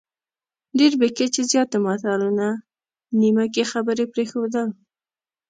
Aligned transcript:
ډېر 0.77 0.93
بې 0.99 1.09
کچې 1.17 1.41
زیات 1.51 1.71
متلونه، 1.85 2.47
نیمه 3.19 3.45
کې 3.53 3.63
خبرې 3.71 4.05
پرېښودل، 4.13 4.67